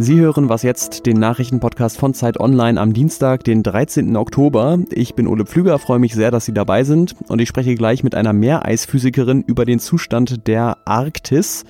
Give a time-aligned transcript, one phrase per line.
[0.00, 4.16] Sie hören was jetzt, den Nachrichtenpodcast von Zeit Online am Dienstag, den 13.
[4.16, 4.78] Oktober.
[4.92, 8.04] Ich bin Ole Pflüger, freue mich sehr, dass Sie dabei sind und ich spreche gleich
[8.04, 11.64] mit einer Meereisphysikerin über den Zustand der Arktis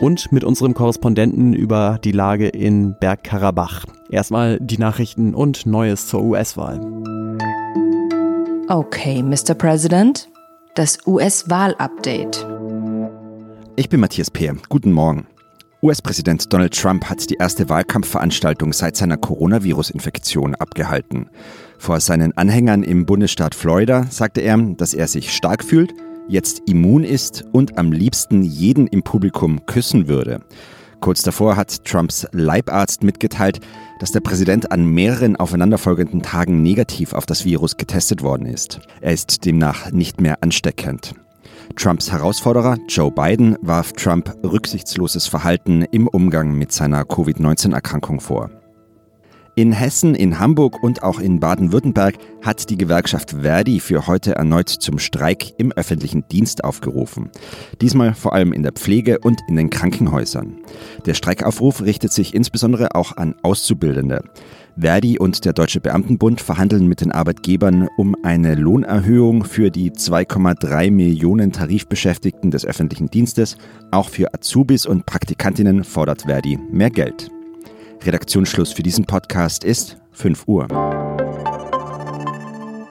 [0.00, 3.84] und mit unserem Korrespondenten über die Lage in Bergkarabach.
[4.08, 6.80] Erstmal die Nachrichten und Neues zur US-Wahl.
[8.68, 9.52] Okay, Mr.
[9.52, 10.30] President,
[10.74, 12.44] das US-Wahl-Update.
[13.76, 14.56] Ich bin Matthias Peer.
[14.68, 15.28] Guten Morgen.
[15.82, 21.30] US-Präsident Donald Trump hat die erste Wahlkampfveranstaltung seit seiner Coronavirus-Infektion abgehalten.
[21.78, 25.94] Vor seinen Anhängern im Bundesstaat Florida sagte er, dass er sich stark fühlt,
[26.26, 30.40] jetzt immun ist und am liebsten jeden im Publikum küssen würde.
[31.04, 33.60] Kurz davor hat Trumps Leibarzt mitgeteilt,
[33.98, 38.80] dass der Präsident an mehreren aufeinanderfolgenden Tagen negativ auf das Virus getestet worden ist.
[39.02, 41.14] Er ist demnach nicht mehr ansteckend.
[41.76, 48.48] Trumps Herausforderer Joe Biden warf Trump rücksichtsloses Verhalten im Umgang mit seiner Covid-19-Erkrankung vor.
[49.56, 54.68] In Hessen, in Hamburg und auch in Baden-Württemberg hat die Gewerkschaft Verdi für heute erneut
[54.68, 57.30] zum Streik im öffentlichen Dienst aufgerufen.
[57.80, 60.56] Diesmal vor allem in der Pflege und in den Krankenhäusern.
[61.06, 64.24] Der Streikaufruf richtet sich insbesondere auch an Auszubildende.
[64.76, 70.90] Verdi und der Deutsche Beamtenbund verhandeln mit den Arbeitgebern um eine Lohnerhöhung für die 2,3
[70.90, 73.56] Millionen Tarifbeschäftigten des öffentlichen Dienstes.
[73.92, 77.30] Auch für Azubis und Praktikantinnen fordert Verdi mehr Geld.
[78.02, 80.68] Redaktionsschluss für diesen Podcast ist 5 Uhr.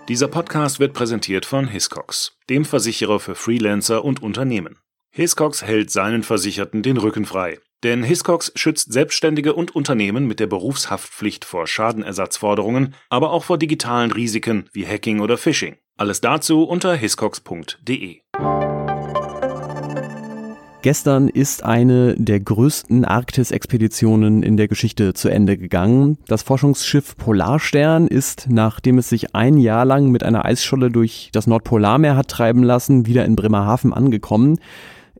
[0.09, 4.77] Dieser Podcast wird präsentiert von Hiscox, dem Versicherer für Freelancer und Unternehmen.
[5.11, 7.59] Hiscox hält seinen Versicherten den Rücken frei.
[7.83, 14.11] Denn Hiscox schützt Selbstständige und Unternehmen mit der Berufshaftpflicht vor Schadenersatzforderungen, aber auch vor digitalen
[14.11, 15.77] Risiken wie Hacking oder Phishing.
[15.97, 18.22] Alles dazu unter hiscox.de.
[20.83, 26.17] Gestern ist eine der größten Arktis-Expeditionen in der Geschichte zu Ende gegangen.
[26.27, 31.47] Das Forschungsschiff Polarstern ist, nachdem es sich ein Jahr lang mit einer Eisscholle durch das
[31.47, 34.59] Nordpolarmeer hat treiben lassen, wieder in Bremerhaven angekommen.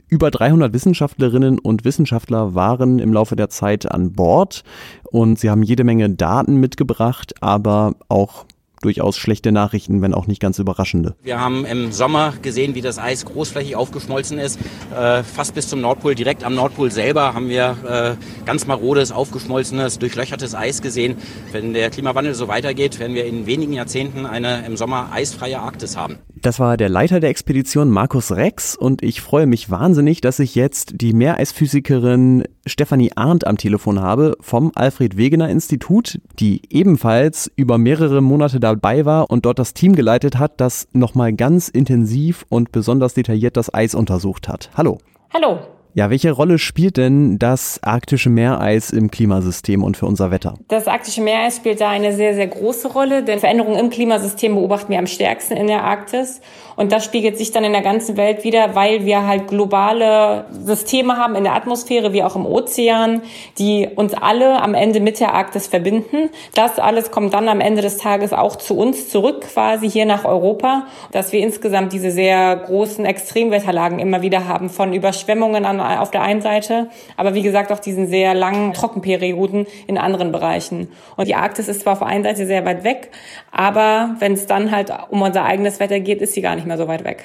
[0.09, 4.65] Über 300 Wissenschaftlerinnen und Wissenschaftler waren im Laufe der Zeit an Bord
[5.11, 8.47] und sie haben jede Menge Daten mitgebracht, aber auch
[8.83, 11.15] durchaus schlechte Nachrichten, wenn auch nicht ganz überraschende.
[11.23, 14.59] Wir haben im Sommer gesehen, wie das Eis großflächig aufgeschmolzen ist,
[14.95, 16.15] äh, fast bis zum Nordpol.
[16.15, 21.15] Direkt am Nordpol selber haben wir äh, ganz marodes, aufgeschmolzenes, durchlöchertes Eis gesehen.
[21.51, 25.97] Wenn der Klimawandel so weitergeht, werden wir in wenigen Jahrzehnten eine im Sommer eisfreie Arktis
[25.97, 26.19] haben.
[26.43, 30.55] Das war der Leiter der Expedition Markus Rex und ich freue mich wahnsinnig, dass ich
[30.55, 37.77] jetzt die Meereisphysikerin Stefanie Arndt am Telefon habe vom Alfred Wegener Institut, die ebenfalls über
[37.77, 42.71] mehrere Monate dabei war und dort das Team geleitet hat, das nochmal ganz intensiv und
[42.71, 44.69] besonders detailliert das Eis untersucht hat.
[44.75, 44.97] Hallo.
[45.33, 45.59] Hallo.
[45.95, 50.55] Ja, welche Rolle spielt denn das arktische Meereis im Klimasystem und für unser Wetter?
[50.67, 54.91] Das arktische Meereis spielt da eine sehr, sehr große Rolle, denn Veränderungen im Klimasystem beobachten
[54.91, 56.41] wir am stärksten in der Arktis.
[56.75, 61.17] Und das spiegelt sich dann in der ganzen Welt wieder, weil wir halt globale Systeme
[61.17, 63.21] haben in der Atmosphäre wie auch im Ozean,
[63.59, 66.31] die uns alle am Ende mit der Arktis verbinden.
[66.55, 70.25] Das alles kommt dann am Ende des Tages auch zu uns zurück, quasi hier nach
[70.25, 76.11] Europa, dass wir insgesamt diese sehr großen Extremwetterlagen immer wieder haben, von Überschwemmungen an auf
[76.11, 80.89] der einen Seite, aber wie gesagt auch diesen sehr langen Trockenperioden in anderen Bereichen.
[81.15, 83.11] Und die Arktis ist zwar auf der einen Seite sehr weit weg,
[83.51, 86.77] aber wenn es dann halt um unser eigenes Wetter geht, ist sie gar nicht mehr
[86.77, 87.23] so weit weg.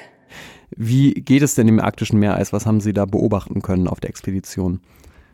[0.75, 2.53] Wie geht es denn im arktischen Meereis?
[2.53, 4.81] Was haben Sie da beobachten können auf der Expedition?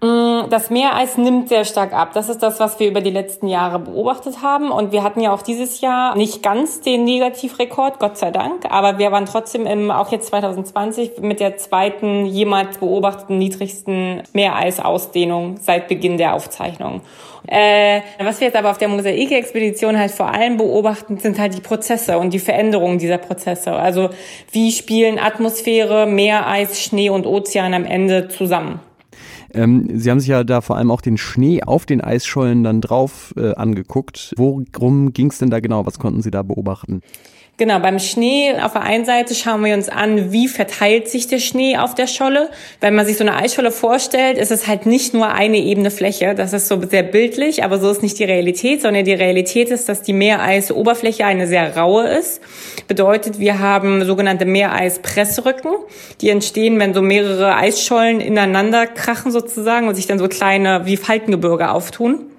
[0.01, 2.11] Mm, das Meereis nimmt sehr stark ab.
[2.13, 4.71] Das ist das, was wir über die letzten Jahre beobachtet haben.
[4.71, 8.65] Und wir hatten ja auch dieses Jahr nicht ganz den Negativrekord, Gott sei Dank.
[8.69, 15.57] Aber wir waren trotzdem im, auch jetzt 2020 mit der zweiten jemals beobachteten niedrigsten Meereisausdehnung
[15.61, 17.01] seit Beginn der Aufzeichnung.
[17.47, 21.61] Äh, was wir jetzt aber auf der Mosaik-Expedition halt vor allem beobachten, sind halt die
[21.61, 23.73] Prozesse und die Veränderungen dieser Prozesse.
[23.73, 24.09] Also
[24.51, 28.79] wie spielen Atmosphäre, Meereis, Schnee und Ozean am Ende zusammen?
[29.53, 32.81] Ähm, Sie haben sich ja da vor allem auch den Schnee auf den Eisschollen dann
[32.81, 34.33] drauf äh, angeguckt.
[34.37, 35.85] Worum ging es denn da genau?
[35.85, 37.01] Was konnten Sie da beobachten?
[37.57, 41.39] Genau, beim Schnee auf der einen Seite schauen wir uns an, wie verteilt sich der
[41.39, 42.49] Schnee auf der Scholle.
[42.81, 46.35] Wenn man sich so eine Eisscholle vorstellt, ist es halt nicht nur eine ebene Fläche.
[46.35, 49.87] Das ist so sehr bildlich, aber so ist nicht die Realität, sondern die Realität ist,
[49.87, 52.41] dass die Meereisoberfläche eine sehr raue ist.
[52.89, 55.71] Bedeutet, wir haben sogenannte Meereispressrücken.
[56.19, 60.97] Die entstehen, wenn so mehrere Eisschollen ineinander krachen sozusagen und sich dann so kleine wie
[60.97, 62.34] Faltengebirge auftun.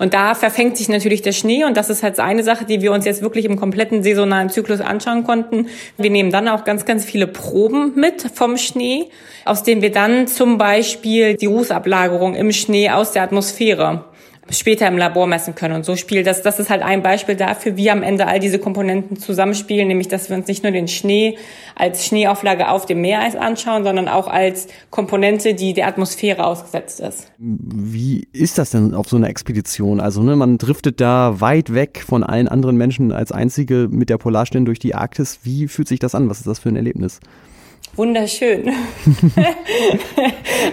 [0.00, 2.90] Und da verfängt sich natürlich der Schnee und das ist halt eine Sache, die wir
[2.90, 5.66] uns jetzt wirklich im kompletten saisonalen Zyklus anschauen konnten.
[5.98, 9.10] Wir nehmen dann auch ganz, ganz viele Proben mit vom Schnee,
[9.44, 14.06] aus denen wir dann zum Beispiel die Rußablagerung im Schnee aus der Atmosphäre
[14.50, 15.74] später im Labor messen können.
[15.74, 18.58] Und so spielt das, das ist halt ein Beispiel dafür, wie am Ende all diese
[18.58, 21.36] Komponenten zusammenspielen, nämlich dass wir uns nicht nur den Schnee
[21.76, 27.30] als Schneeauflage auf dem Meereis anschauen, sondern auch als Komponente, die der Atmosphäre ausgesetzt ist.
[27.38, 30.00] Wie ist das denn auf so einer Expedition?
[30.00, 34.18] Also ne, man driftet da weit weg von allen anderen Menschen als einzige mit der
[34.18, 35.40] Polarstern durch die Arktis.
[35.42, 36.28] Wie fühlt sich das an?
[36.28, 37.20] Was ist das für ein Erlebnis?
[37.96, 38.68] Wunderschön.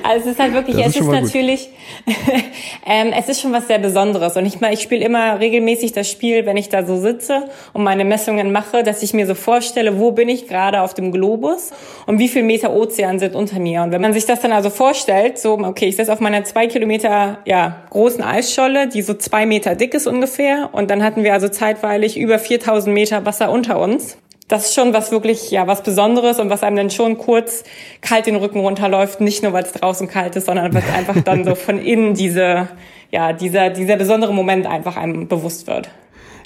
[0.04, 1.70] also es ist halt wirklich, das es ist, ist natürlich,
[2.86, 4.38] ähm, es ist schon was sehr Besonderes.
[4.38, 7.84] Und ich meine, ich spiele immer regelmäßig das Spiel, wenn ich da so sitze und
[7.84, 11.72] meine Messungen mache, dass ich mir so vorstelle, wo bin ich gerade auf dem Globus
[12.06, 13.84] und wie viel Meter Ozean sind unter mir.
[13.84, 16.68] Und wenn man sich das dann also vorstellt, so, okay, ich sitze auf meiner zwei
[16.68, 20.70] Kilometer ja, großen Eisscholle, die so zwei Meter dick ist ungefähr.
[20.72, 24.18] Und dann hatten wir also zeitweilig über 4000 Meter Wasser unter uns
[24.48, 27.64] das ist schon was wirklich, ja, was Besonderes und was einem dann schon kurz
[28.02, 29.20] kalt den Rücken runterläuft.
[29.20, 32.14] Nicht nur, weil es draußen kalt ist, sondern weil es einfach dann so von innen
[32.14, 32.70] diese,
[33.12, 35.90] ja, dieser, dieser besondere Moment einfach einem bewusst wird.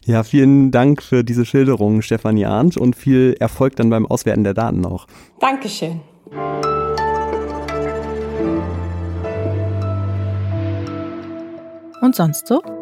[0.03, 4.55] Ja, vielen Dank für diese Schilderung, Stefanie Arndt, und viel Erfolg dann beim Auswerten der
[4.55, 5.05] Daten auch.
[5.39, 6.01] Dankeschön.
[12.01, 12.80] Und sonst so?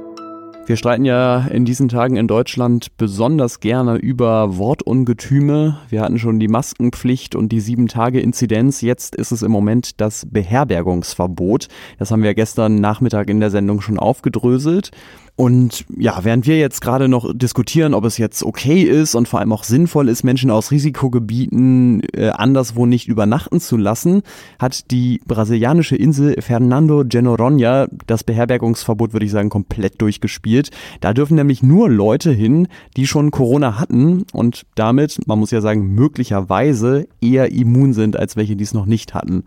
[0.70, 5.80] Wir streiten ja in diesen Tagen in Deutschland besonders gerne über Wortungetüme.
[5.90, 8.82] Wir hatten schon die Maskenpflicht und die Sieben-Tage-Inzidenz.
[8.82, 11.70] Jetzt ist es im Moment das Beherbergungsverbot.
[11.98, 14.92] Das haben wir gestern Nachmittag in der Sendung schon aufgedröselt.
[15.40, 19.40] Und ja, während wir jetzt gerade noch diskutieren, ob es jetzt okay ist und vor
[19.40, 24.24] allem auch sinnvoll ist, Menschen aus Risikogebieten äh, anderswo nicht übernachten zu lassen,
[24.60, 30.72] hat die brasilianische Insel Fernando de Noronha das Beherbergungsverbot, würde ich sagen, komplett durchgespielt.
[31.00, 35.62] Da dürfen nämlich nur Leute hin, die schon Corona hatten und damit, man muss ja
[35.62, 39.46] sagen, möglicherweise eher immun sind als welche, die es noch nicht hatten.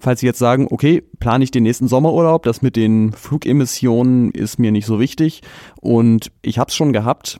[0.00, 4.58] Falls Sie jetzt sagen, okay, plane ich den nächsten Sommerurlaub, das mit den Flugemissionen ist
[4.58, 5.42] mir nicht so wichtig
[5.80, 7.38] und ich habe es schon gehabt.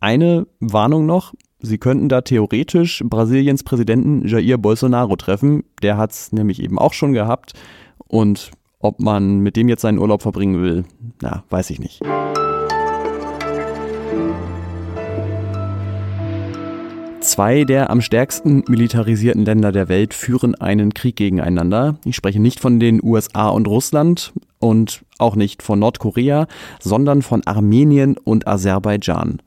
[0.00, 5.64] Eine Warnung noch, Sie könnten da theoretisch Brasiliens Präsidenten Jair Bolsonaro treffen.
[5.80, 7.54] Der hat es nämlich eben auch schon gehabt
[8.06, 8.50] und
[8.80, 10.84] ob man mit dem jetzt seinen Urlaub verbringen will,
[11.22, 12.02] na, weiß ich nicht.
[17.24, 21.96] Zwei der am stärksten militarisierten Länder der Welt führen einen Krieg gegeneinander.
[22.04, 26.46] Ich spreche nicht von den USA und Russland und auch nicht von Nordkorea,
[26.80, 29.40] sondern von Armenien und Aserbaidschan.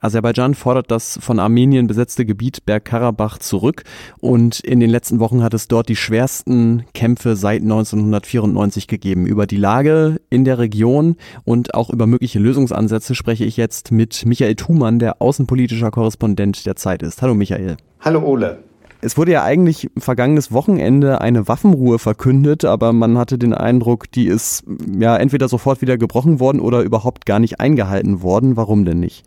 [0.00, 3.82] Aserbaidschan fordert das von Armenien besetzte Gebiet Bergkarabach zurück
[4.18, 9.26] und in den letzten Wochen hat es dort die schwersten Kämpfe seit 1994 gegeben.
[9.26, 14.26] Über die Lage in der Region und auch über mögliche Lösungsansätze spreche ich jetzt mit
[14.26, 17.22] Michael Thumann, der außenpolitischer Korrespondent der Zeit ist.
[17.22, 17.76] Hallo Michael.
[18.00, 18.58] Hallo Ole.
[19.00, 24.26] Es wurde ja eigentlich vergangenes Wochenende eine Waffenruhe verkündet, aber man hatte den Eindruck, die
[24.26, 24.64] ist
[24.98, 28.56] ja entweder sofort wieder gebrochen worden oder überhaupt gar nicht eingehalten worden.
[28.56, 29.24] Warum denn nicht?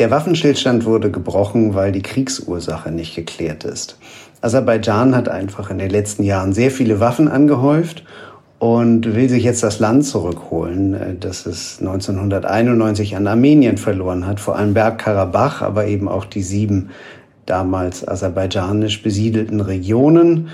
[0.00, 3.98] Der Waffenstillstand wurde gebrochen, weil die Kriegsursache nicht geklärt ist.
[4.40, 8.04] Aserbaidschan hat einfach in den letzten Jahren sehr viele Waffen angehäuft
[8.58, 14.40] und will sich jetzt das Land zurückholen, äh, das es 1991 an Armenien verloren hat,
[14.40, 16.88] vor allem Bergkarabach, aber eben auch die sieben
[17.44, 20.48] damals aserbaidschanisch besiedelten Regionen.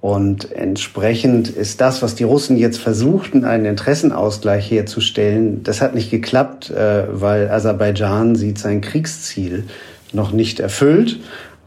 [0.00, 6.10] Und entsprechend ist das, was die Russen jetzt versuchten, einen Interessenausgleich herzustellen, das hat nicht
[6.10, 9.64] geklappt, äh, weil Aserbaidschan sieht sein Kriegsziel
[10.12, 11.18] noch nicht erfüllt.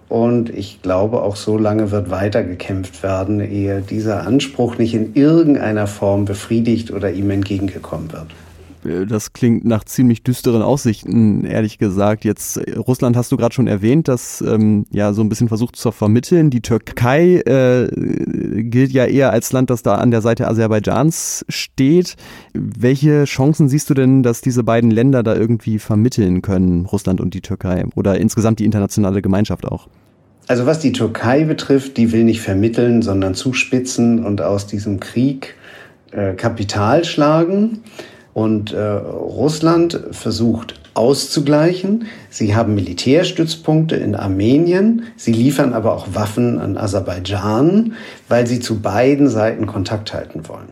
[0.07, 5.13] Und ich glaube, auch so lange wird weiter gekämpft werden, ehe dieser Anspruch nicht in
[5.13, 8.27] irgendeiner Form befriedigt oder ihm entgegengekommen wird.
[8.85, 12.25] Äh, das klingt nach ziemlich düsteren Aussichten, ehrlich gesagt.
[12.25, 15.75] Jetzt äh, Russland hast du gerade schon erwähnt, das ähm, ja so ein bisschen versucht
[15.75, 16.49] zu vermitteln.
[16.49, 17.89] Die Türkei äh,
[18.63, 22.15] gilt ja eher als Land, das da an der Seite Aserbaidschans steht.
[22.53, 27.33] Welche Chancen siehst du denn, dass diese beiden Länder da irgendwie vermitteln können, Russland und
[27.33, 29.87] die Türkei oder insgesamt die internationale Gemeinschaft auch?
[30.47, 35.55] Also was die Türkei betrifft, die will nicht vermitteln, sondern zuspitzen und aus diesem Krieg
[36.11, 37.83] äh, Kapital schlagen.
[38.39, 42.05] Und äh, Russland versucht auszugleichen.
[42.29, 45.07] Sie haben Militärstützpunkte in Armenien.
[45.17, 47.95] Sie liefern aber auch Waffen an Aserbaidschan,
[48.29, 50.69] weil sie zu beiden Seiten Kontakt halten wollen.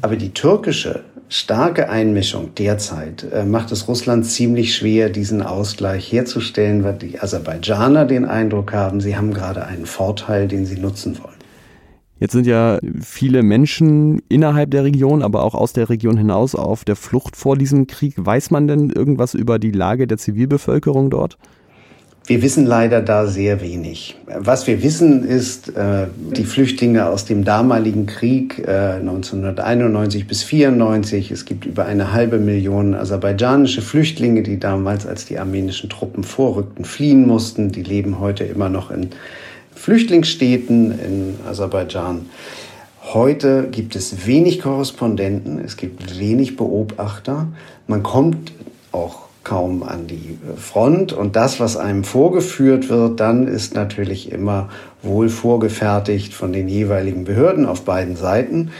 [0.00, 6.82] Aber die türkische starke Einmischung derzeit äh, macht es Russland ziemlich schwer, diesen Ausgleich herzustellen,
[6.82, 11.35] weil die Aserbaidschaner den Eindruck haben, sie haben gerade einen Vorteil, den sie nutzen wollen.
[12.18, 16.84] Jetzt sind ja viele Menschen innerhalb der Region, aber auch aus der Region hinaus auf
[16.84, 18.14] der Flucht vor diesem Krieg.
[18.16, 21.36] Weiß man denn irgendwas über die Lage der Zivilbevölkerung dort?
[22.28, 24.16] Wir wissen leider da sehr wenig.
[24.26, 31.30] Was wir wissen, ist, äh, die Flüchtlinge aus dem damaligen Krieg äh, 1991 bis 94.
[31.30, 36.84] Es gibt über eine halbe Million aserbaidschanische Flüchtlinge, die damals, als die armenischen Truppen vorrückten,
[36.84, 37.70] fliehen mussten.
[37.70, 39.10] Die leben heute immer noch in
[39.76, 42.26] Flüchtlingsstädten in Aserbaidschan.
[43.02, 47.46] Heute gibt es wenig Korrespondenten, es gibt wenig Beobachter.
[47.86, 48.52] Man kommt
[48.90, 54.70] auch kaum an die Front und das, was einem vorgeführt wird, dann ist natürlich immer
[55.02, 58.72] wohl vorgefertigt von den jeweiligen Behörden auf beiden Seiten.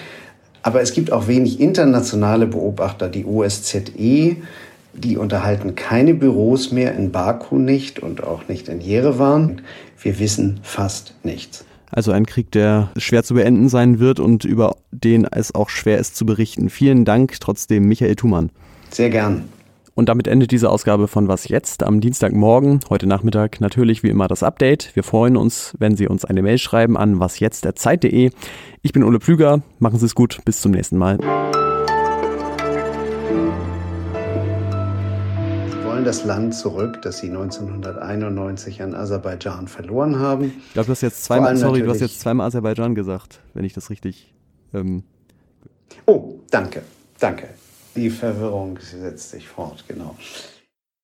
[0.62, 3.08] Aber es gibt auch wenig internationale Beobachter.
[3.08, 4.38] Die OSZE,
[4.98, 9.62] die unterhalten keine Büros mehr in Baku nicht und auch nicht in Jerewan.
[10.00, 11.64] Wir wissen fast nichts.
[11.90, 15.98] Also ein Krieg, der schwer zu beenden sein wird und über den es auch schwer
[15.98, 16.68] ist zu berichten.
[16.68, 18.50] Vielen Dank trotzdem, Michael Thumann.
[18.90, 19.44] Sehr gern.
[19.94, 22.80] Und damit endet diese Ausgabe von Was jetzt am Dienstagmorgen.
[22.90, 24.94] Heute Nachmittag natürlich wie immer das Update.
[24.94, 28.30] Wir freuen uns, wenn Sie uns eine Mail schreiben an wasjetzt.zeit.de.
[28.82, 29.62] Ich bin Ole Pflüger.
[29.78, 30.40] Machen Sie es gut.
[30.44, 31.18] Bis zum nächsten Mal.
[35.96, 40.52] Wollen das Land zurück, das Sie 1991 an Aserbaidschan verloren haben.
[40.66, 43.72] Ich glaube, du hast jetzt zweimal, sorry, du hast jetzt zweimal Aserbaidschan gesagt, wenn ich
[43.72, 44.30] das richtig.
[44.74, 45.04] Ähm
[46.04, 46.82] oh, danke,
[47.18, 47.48] danke.
[47.94, 50.14] Die Verwirrung setzt sich fort, genau.